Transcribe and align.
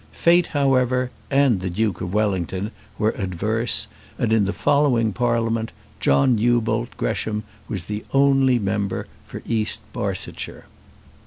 Fate, 0.13 0.47
however, 0.47 1.11
and 1.29 1.61
the 1.61 1.69
Duke 1.69 2.01
of 2.01 2.11
Wellington 2.11 2.71
were 2.97 3.11
adverse, 3.17 3.85
and 4.17 4.33
in 4.33 4.45
the 4.45 4.51
following 4.51 5.13
Parliament 5.13 5.71
John 5.99 6.35
Newbold 6.37 6.89
Gresham 6.97 7.43
was 7.67 7.85
only 8.11 8.57
member 8.57 9.05
for 9.27 9.43
East 9.45 9.81
Barsetshire. 9.93 10.65